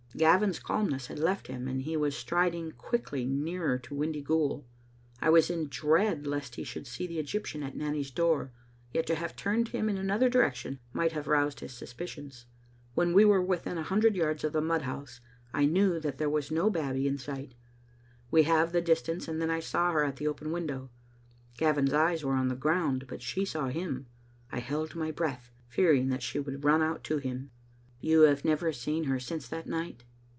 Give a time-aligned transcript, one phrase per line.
[0.21, 4.65] "Gavin's calmness had left him, and he was striding quickly nearer to Windyghoul.
[5.21, 8.51] I was in dread lest he should see the Egyptian at Nanny's door,
[8.91, 12.45] yet to have turned him in another direction might have roused his suspicions.
[12.93, 15.21] When we were within a hundred yards of the mudhouse,
[15.53, 17.55] I knew that there was no Babbie in sight.'
[18.29, 20.89] We halved the distance and then I saw her at the open window.
[21.57, 24.07] Gavin's eyes were on the ground, but she saw him.
[24.51, 27.51] I held my breath, fearing that she would run out to him."
[28.03, 30.05] You have never seen her since that night?"